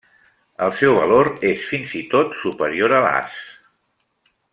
[0.67, 3.37] El seu valor és fins i tot superior a l'as.